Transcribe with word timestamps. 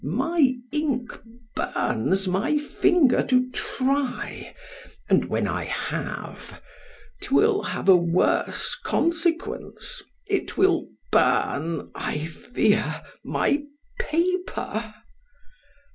——My 0.03 0.55
ink 0.71 1.11
burns 1.55 2.27
my 2.27 2.57
finger 2.57 3.21
to 3.27 3.51
try——and 3.51 5.25
when 5.25 5.47
I 5.47 5.65
have——'twill 5.65 7.61
have 7.67 7.87
a 7.87 7.95
worse 7.95 8.73
consequence——It 8.83 10.57
will 10.57 10.87
burn 11.11 11.91
(I 11.93 12.17
fear) 12.25 13.03
my 13.23 13.61
paper. 13.99 14.91